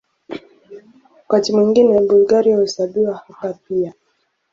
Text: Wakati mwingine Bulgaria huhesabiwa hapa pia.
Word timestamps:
Wakati 1.17 1.53
mwingine 1.53 1.99
Bulgaria 2.01 2.55
huhesabiwa 2.55 3.13
hapa 3.27 3.53
pia. 3.53 3.93